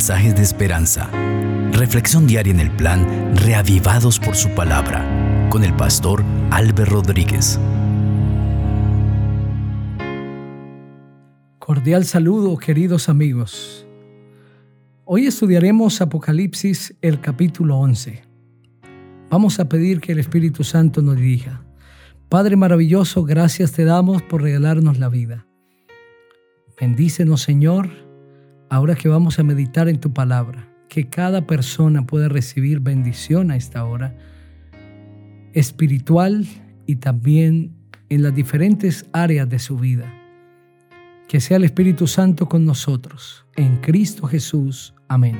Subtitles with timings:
[0.00, 1.10] mensajes de esperanza.
[1.72, 5.04] Reflexión diaria en el plan Reavivados por su palabra
[5.50, 7.60] con el pastor Álvaro Rodríguez.
[11.58, 13.86] Cordial saludo, queridos amigos.
[15.04, 18.22] Hoy estudiaremos Apocalipsis, el capítulo 11.
[19.28, 21.62] Vamos a pedir que el Espíritu Santo nos dirija.
[22.30, 25.46] Padre maravilloso, gracias te damos por regalarnos la vida.
[26.80, 28.09] Bendícenos, Señor,
[28.70, 33.56] ahora que vamos a meditar en tu palabra, que cada persona pueda recibir bendición a
[33.56, 34.16] esta hora,
[35.52, 36.46] espiritual
[36.86, 37.74] y también
[38.08, 40.14] en las diferentes áreas de su vida.
[41.28, 44.94] Que sea el Espíritu Santo con nosotros, en Cristo Jesús.
[45.08, 45.36] Amén.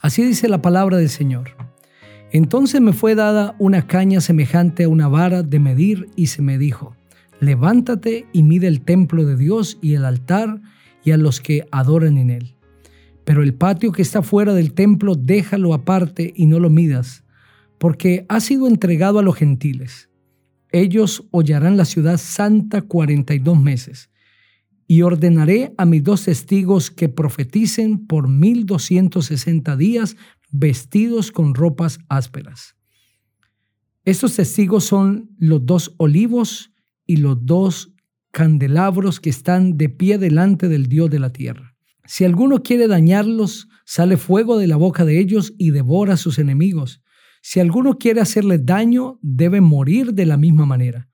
[0.00, 1.56] Así dice la palabra del Señor.
[2.32, 6.58] Entonces me fue dada una caña semejante a una vara de medir y se me
[6.58, 6.96] dijo,
[7.38, 10.60] levántate y mide el templo de Dios y el altar
[11.06, 12.56] y a los que adoran en él.
[13.24, 17.24] Pero el patio que está fuera del templo déjalo aparte y no lo midas,
[17.78, 20.10] porque ha sido entregado a los gentiles.
[20.72, 24.10] Ellos hollarán la ciudad santa cuarenta y dos meses.
[24.88, 30.16] Y ordenaré a mis dos testigos que profeticen por mil doscientos sesenta días
[30.50, 32.76] vestidos con ropas ásperas.
[34.04, 36.72] Estos testigos son los dos olivos
[37.06, 37.92] y los dos
[38.36, 41.74] candelabros que están de pie delante del Dios de la tierra.
[42.04, 46.38] Si alguno quiere dañarlos, sale fuego de la boca de ellos y devora a sus
[46.38, 47.02] enemigos.
[47.40, 51.08] Si alguno quiere hacerles daño, debe morir de la misma manera.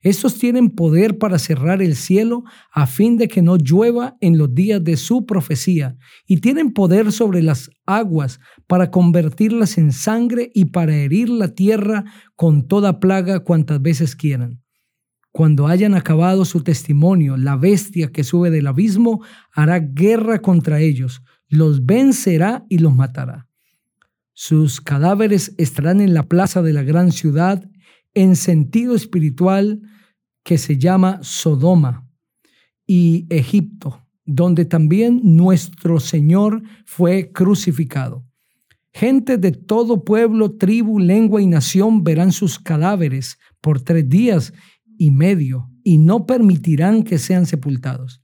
[0.00, 4.54] Estos tienen poder para cerrar el cielo a fin de que no llueva en los
[4.54, 10.66] días de su profecía, y tienen poder sobre las aguas para convertirlas en sangre y
[10.66, 12.04] para herir la tierra
[12.36, 14.62] con toda plaga cuantas veces quieran.
[15.32, 21.22] Cuando hayan acabado su testimonio, la bestia que sube del abismo hará guerra contra ellos,
[21.48, 23.48] los vencerá y los matará.
[24.32, 27.68] Sus cadáveres estarán en la plaza de la gran ciudad
[28.14, 29.80] en sentido espiritual
[30.42, 32.08] que se llama Sodoma
[32.86, 38.24] y Egipto, donde también nuestro Señor fue crucificado.
[38.92, 44.52] Gente de todo pueblo, tribu, lengua y nación verán sus cadáveres por tres días
[45.00, 48.22] y medio y no permitirán que sean sepultados.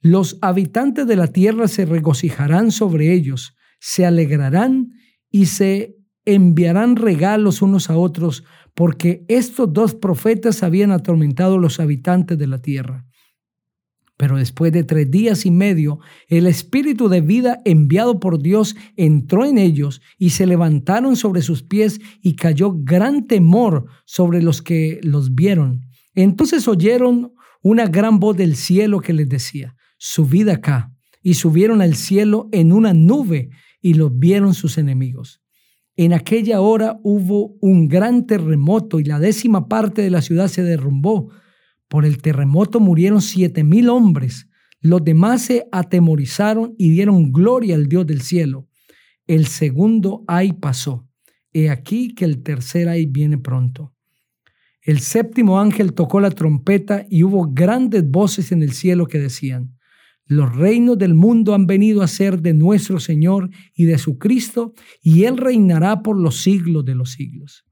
[0.00, 4.88] Los habitantes de la tierra se regocijarán sobre ellos, se alegrarán
[5.30, 8.42] y se enviarán regalos unos a otros,
[8.74, 13.04] porque estos dos profetas habían atormentado los habitantes de la tierra.
[14.22, 19.44] Pero después de tres días y medio, el espíritu de vida enviado por Dios entró
[19.44, 25.00] en ellos y se levantaron sobre sus pies y cayó gran temor sobre los que
[25.02, 25.80] los vieron.
[26.14, 27.32] Entonces oyeron
[27.64, 30.92] una gran voz del cielo que les decía, subid acá.
[31.20, 33.50] Y subieron al cielo en una nube
[33.80, 35.42] y los vieron sus enemigos.
[35.96, 40.62] En aquella hora hubo un gran terremoto y la décima parte de la ciudad se
[40.62, 41.32] derrumbó
[41.92, 44.48] por el terremoto murieron siete mil hombres.
[44.80, 48.66] Los demás se atemorizaron y dieron gloria al Dios del cielo.
[49.26, 51.06] El segundo ay pasó.
[51.52, 53.92] He aquí que el tercer ay viene pronto.
[54.80, 59.76] El séptimo ángel tocó la trompeta y hubo grandes voces en el cielo que decían,
[60.24, 64.72] los reinos del mundo han venido a ser de nuestro Señor y de su Cristo,
[65.02, 67.66] y Él reinará por los siglos de los siglos.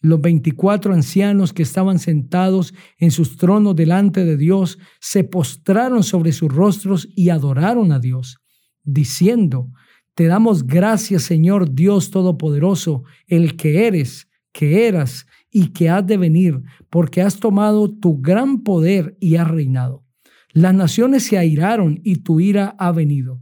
[0.00, 6.32] Los veinticuatro ancianos que estaban sentados en sus tronos delante de Dios se postraron sobre
[6.32, 8.38] sus rostros y adoraron a Dios,
[8.82, 9.70] diciendo,
[10.14, 16.16] Te damos gracias, Señor Dios Todopoderoso, el que eres, que eras y que has de
[16.16, 20.04] venir, porque has tomado tu gran poder y has reinado.
[20.52, 23.40] Las naciones se airaron y tu ira ha venido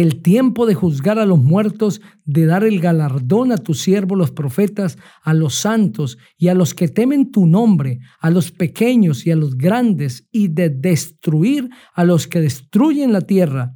[0.00, 4.30] el tiempo de juzgar a los muertos, de dar el galardón a tus siervos los
[4.30, 9.30] profetas, a los santos y a los que temen tu nombre, a los pequeños y
[9.30, 13.74] a los grandes, y de destruir a los que destruyen la tierra.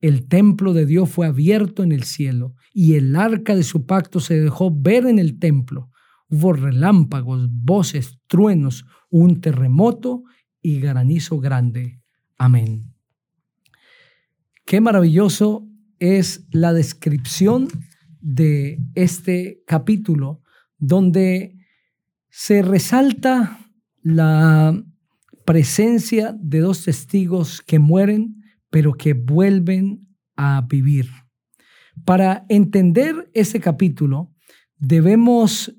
[0.00, 4.20] El templo de Dios fue abierto en el cielo, y el arca de su pacto
[4.20, 5.90] se dejó ver en el templo.
[6.30, 10.22] Hubo relámpagos, voces, truenos, un terremoto
[10.62, 12.00] y granizo grande.
[12.38, 12.89] Amén.
[14.70, 15.66] Qué maravilloso
[15.98, 17.66] es la descripción
[18.20, 20.42] de este capítulo
[20.78, 21.56] donde
[22.28, 23.58] se resalta
[24.00, 24.80] la
[25.44, 30.06] presencia de dos testigos que mueren pero que vuelven
[30.36, 31.08] a vivir.
[32.04, 34.32] Para entender ese capítulo
[34.78, 35.76] debemos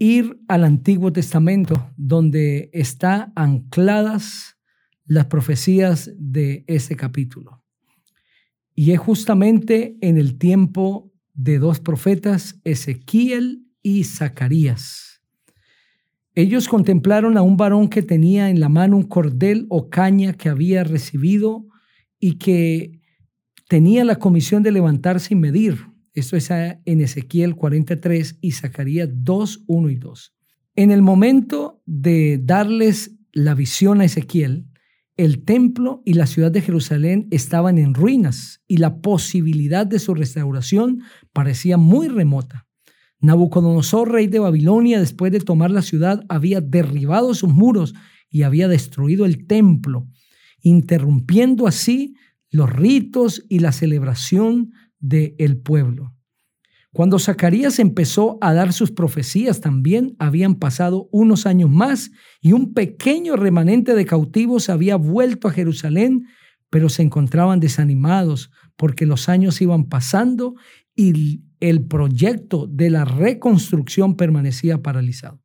[0.00, 4.56] ir al Antiguo Testamento donde están ancladas
[5.04, 7.63] las profecías de ese capítulo.
[8.74, 15.22] Y es justamente en el tiempo de dos profetas, Ezequiel y Zacarías.
[16.34, 20.48] Ellos contemplaron a un varón que tenía en la mano un cordel o caña que
[20.48, 21.66] había recibido
[22.18, 23.00] y que
[23.68, 25.78] tenía la comisión de levantarse y medir.
[26.12, 30.34] Esto es en Ezequiel 43 y Zacarías 2, 1 y 2.
[30.76, 34.66] En el momento de darles la visión a Ezequiel,
[35.16, 40.14] el templo y la ciudad de Jerusalén estaban en ruinas y la posibilidad de su
[40.14, 41.02] restauración
[41.32, 42.66] parecía muy remota.
[43.20, 47.94] Nabucodonosor, rey de Babilonia, después de tomar la ciudad, había derribado sus muros
[48.28, 50.08] y había destruido el templo,
[50.60, 52.16] interrumpiendo así
[52.50, 56.13] los ritos y la celebración del pueblo.
[56.94, 62.72] Cuando Zacarías empezó a dar sus profecías también habían pasado unos años más y un
[62.72, 66.28] pequeño remanente de cautivos había vuelto a Jerusalén,
[66.70, 70.54] pero se encontraban desanimados porque los años iban pasando
[70.94, 75.42] y el proyecto de la reconstrucción permanecía paralizado.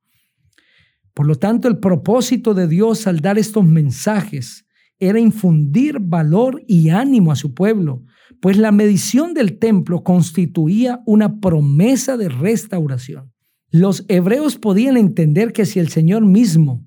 [1.16, 4.68] Por lo tanto, el propósito de Dios al dar estos mensajes
[5.00, 8.04] era infundir valor y ánimo a su pueblo,
[8.42, 13.34] pues la medición del templo constituía una promesa de restauración.
[13.72, 16.86] Los hebreos podían entender que si el Señor mismo,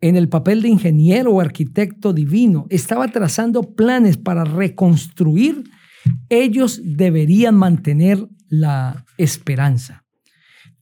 [0.00, 5.64] en el papel de ingeniero o arquitecto divino, estaba trazando planes para reconstruir,
[6.30, 10.04] ellos deberían mantener la esperanza.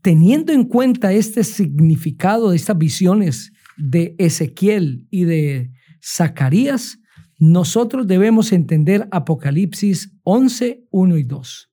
[0.03, 6.99] Teniendo en cuenta este significado de estas visiones de Ezequiel y de Zacarías,
[7.38, 11.70] nosotros debemos entender Apocalipsis 11, 1 y 2.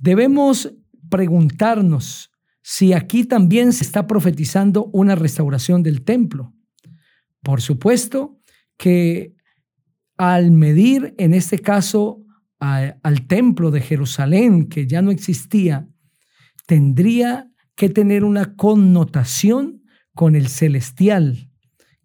[0.00, 0.74] Debemos
[1.08, 2.30] preguntarnos
[2.60, 6.54] si aquí también se está profetizando una restauración del templo.
[7.42, 8.38] Por supuesto
[8.76, 9.34] que
[10.16, 12.22] al medir, en este caso,
[12.58, 15.88] al templo de Jerusalén, que ya no existía,
[16.66, 19.82] tendría que tener una connotación
[20.14, 21.50] con el celestial,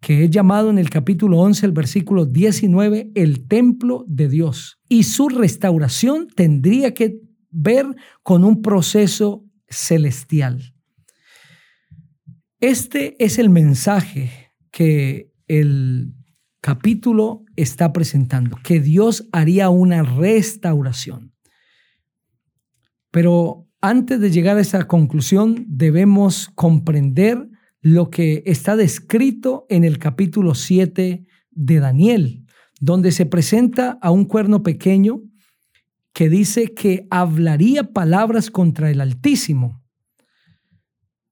[0.00, 4.80] que es llamado en el capítulo 11, el versículo 19, el templo de Dios.
[4.88, 7.20] Y su restauración tendría que
[7.50, 7.86] ver
[8.22, 10.74] con un proceso celestial.
[12.60, 16.14] Este es el mensaje que el
[16.60, 21.34] capítulo está presentando, que Dios haría una restauración.
[23.10, 27.48] Pero antes de llegar a esa conclusión, debemos comprender
[27.80, 32.44] lo que está descrito en el capítulo 7 de Daniel,
[32.80, 35.22] donde se presenta a un cuerno pequeño
[36.12, 39.82] que dice que hablaría palabras contra el Altísimo.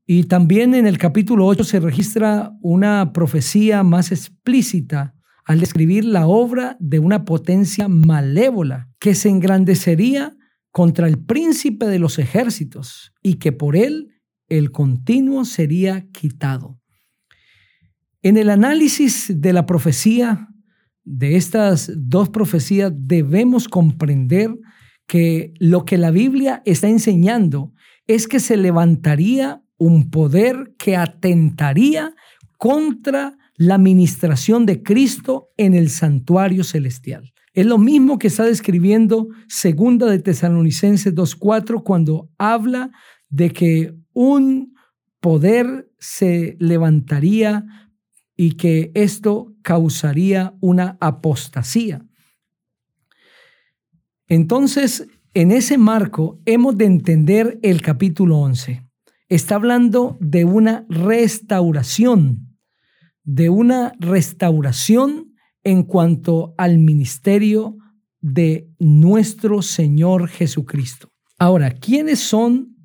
[0.07, 5.15] Y también en el capítulo 8 se registra una profecía más explícita
[5.45, 10.37] al describir la obra de una potencia malévola que se engrandecería
[10.71, 14.18] contra el príncipe de los ejércitos y que por él
[14.49, 16.79] el continuo sería quitado.
[18.23, 20.49] En el análisis de la profecía,
[21.05, 24.55] de estas dos profecías, debemos comprender
[25.07, 27.73] que lo que la Biblia está enseñando
[28.07, 32.15] es que se levantaría un poder que atentaría
[32.59, 37.33] contra la administración de Cristo en el santuario celestial.
[37.55, 42.91] Es lo mismo que está describiendo Segunda de Tesalonicenses 2.4 cuando habla
[43.31, 44.75] de que un
[45.21, 47.65] poder se levantaría
[48.37, 52.05] y que esto causaría una apostasía.
[54.27, 58.83] Entonces, en ese marco hemos de entender el capítulo 11.
[59.29, 62.59] Está hablando de una restauración,
[63.23, 67.77] de una restauración en cuanto al ministerio
[68.21, 71.09] de nuestro Señor Jesucristo.
[71.39, 72.78] Ahora, ¿quiénes son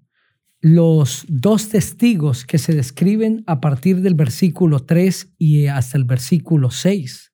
[0.64, 6.72] los dos testigos que se describen a partir del versículo 3 y hasta el versículo
[6.72, 7.34] 6.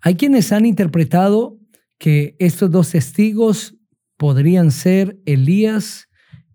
[0.00, 1.58] Hay quienes han interpretado
[1.98, 3.74] que estos dos testigos
[4.16, 6.08] podrían ser Elías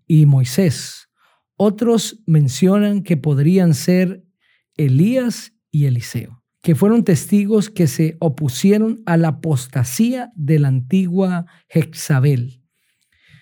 [0.06, 1.10] y Moisés.
[1.58, 4.24] Otros mencionan que podrían ser
[4.78, 11.44] Elías y Eliseo, que fueron testigos que se opusieron a la apostasía de la antigua
[11.68, 12.62] Jezabel.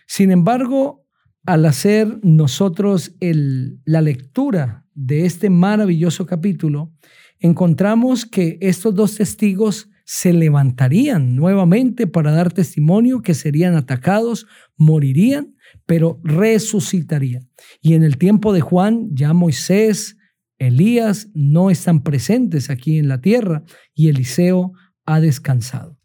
[0.08, 1.05] Sin embargo,
[1.46, 6.92] al hacer nosotros la lectura de este maravilloso capítulo,
[7.38, 15.56] encontramos que estos dos testigos se levantarían nuevamente para dar testimonio que serían atacados, morirían,
[15.84, 17.48] pero resucitarían.
[17.80, 20.16] Y en el tiempo de Juan, ya Moisés,
[20.58, 24.72] Elías no están presentes aquí en la tierra y Eliseo
[25.04, 25.98] ha descansado.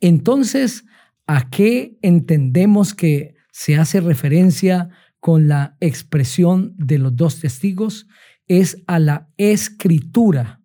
[0.00, 0.84] Entonces,
[1.26, 4.88] ¿a qué entendemos que se hace referencia
[5.18, 8.06] con la expresión de los dos testigos?
[8.48, 10.62] Es a la escritura.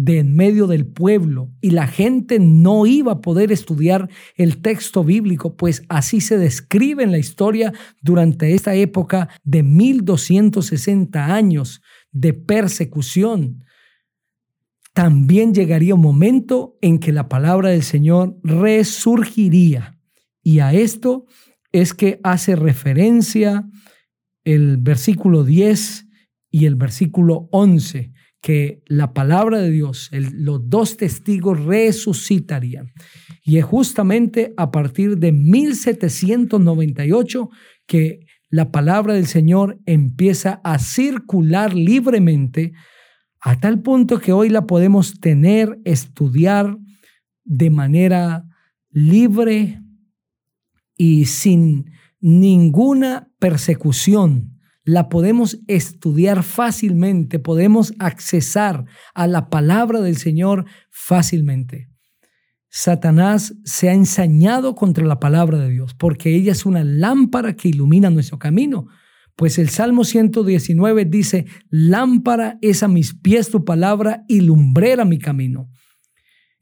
[0.00, 5.02] de en medio del pueblo y la gente no iba a poder estudiar el texto
[5.02, 12.32] bíblico, pues así se describe en la historia durante esta época de 1260 años de
[12.32, 13.64] persecución
[14.92, 19.98] también llegaría un momento en que la palabra del Señor resurgiría.
[20.42, 21.26] Y a esto
[21.72, 23.68] es que hace referencia
[24.44, 26.06] el versículo 10
[26.50, 32.92] y el versículo 11, que la palabra de Dios, los dos testigos resucitarían.
[33.42, 37.50] Y es justamente a partir de 1798
[37.86, 42.72] que la palabra del Señor empieza a circular libremente
[43.40, 46.78] a tal punto que hoy la podemos tener, estudiar
[47.44, 48.44] de manera
[48.90, 49.80] libre
[50.96, 54.57] y sin ninguna persecución.
[54.88, 61.90] La podemos estudiar fácilmente, podemos accesar a la palabra del Señor fácilmente.
[62.70, 67.68] Satanás se ha ensañado contra la palabra de Dios porque ella es una lámpara que
[67.68, 68.86] ilumina nuestro camino.
[69.36, 75.18] Pues el Salmo 119 dice, lámpara es a mis pies tu palabra y lumbrera mi
[75.18, 75.68] camino.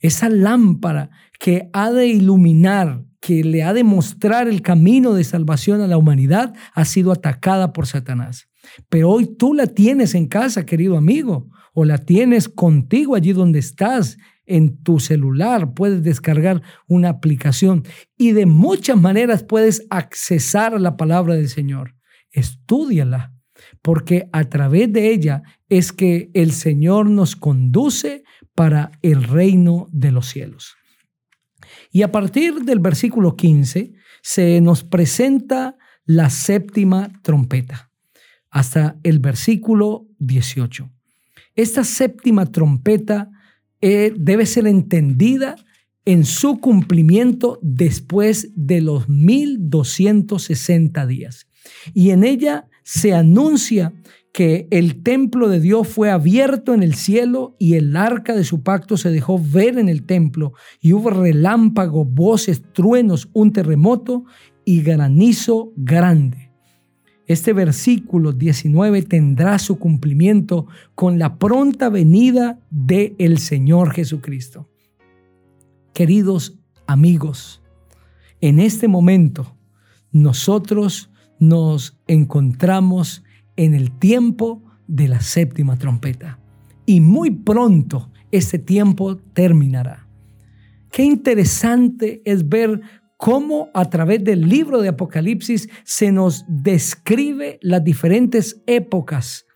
[0.00, 5.80] Esa lámpara que ha de iluminar, que le ha de mostrar el camino de salvación
[5.80, 8.48] a la humanidad, ha sido atacada por Satanás.
[8.88, 13.58] Pero hoy tú la tienes en casa, querido amigo, o la tienes contigo allí donde
[13.58, 17.82] estás, en tu celular, puedes descargar una aplicación
[18.16, 21.96] y de muchas maneras puedes accesar a la palabra del Señor
[22.30, 23.32] estúdiala,
[23.82, 28.22] porque a través de ella es que el Señor nos conduce
[28.54, 30.76] para el reino de los cielos.
[31.90, 37.90] Y a partir del versículo 15 se nos presenta la séptima trompeta,
[38.50, 40.90] hasta el versículo 18.
[41.54, 43.30] Esta séptima trompeta
[43.80, 45.56] eh, debe ser entendida
[46.04, 51.46] en su cumplimiento después de los 1260 días.
[51.92, 53.92] Y en ella se anuncia
[54.36, 58.62] que el templo de Dios fue abierto en el cielo y el arca de su
[58.62, 64.26] pacto se dejó ver en el templo y hubo relámpagos, voces, truenos, un terremoto
[64.66, 66.52] y granizo grande.
[67.26, 74.68] Este versículo 19 tendrá su cumplimiento con la pronta venida del el Señor Jesucristo.
[75.94, 77.62] Queridos amigos,
[78.42, 79.56] en este momento
[80.12, 83.22] nosotros nos encontramos
[83.56, 86.38] en el tiempo de la séptima trompeta.
[86.84, 90.06] Y muy pronto ese tiempo terminará.
[90.90, 92.80] Qué interesante es ver
[93.16, 99.46] cómo a través del libro de Apocalipsis se nos describe las diferentes épocas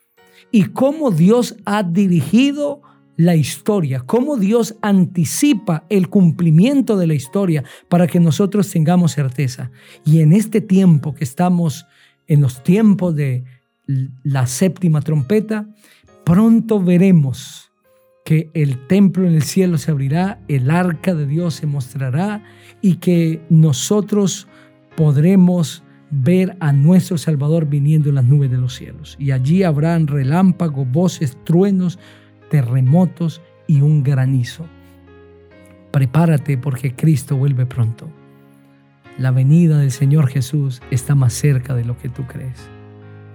[0.51, 2.83] y cómo Dios ha dirigido
[3.17, 9.71] la historia, cómo Dios anticipa el cumplimiento de la historia para que nosotros tengamos certeza.
[10.07, 11.87] Y en este tiempo que estamos,
[12.27, 13.45] en los tiempos de
[14.23, 15.67] la séptima trompeta,
[16.25, 17.71] pronto veremos
[18.25, 22.45] que el templo en el cielo se abrirá, el arca de Dios se mostrará
[22.81, 24.47] y que nosotros
[24.97, 29.17] podremos ver a nuestro Salvador viniendo en las nubes de los cielos.
[29.19, 31.99] Y allí habrán relámpagos, voces, truenos,
[32.51, 34.67] terremotos y un granizo.
[35.91, 38.09] Prepárate porque Cristo vuelve pronto.
[39.19, 42.71] La venida del Señor Jesús está más cerca de lo que tú crees.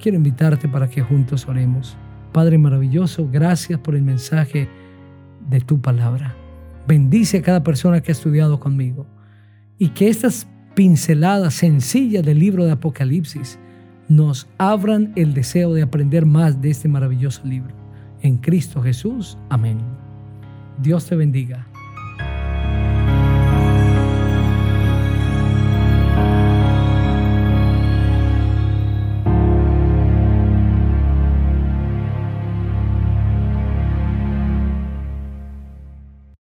[0.05, 1.97] Quiero invitarte para que juntos oremos.
[2.31, 4.69] Padre maravilloso, gracias por el mensaje
[5.50, 6.35] de tu palabra.
[6.88, 9.07] Bendice a cada persona que ha estudiado conmigo
[9.79, 10.45] y que estas
[10.75, 13.57] pinceladas sencillas del libro de Apocalipsis
[14.07, 17.74] nos abran el deseo de aprender más de este maravilloso libro.
[18.21, 19.39] En Cristo Jesús.
[19.50, 19.79] Amén.
[20.83, 21.65] Dios te bendiga.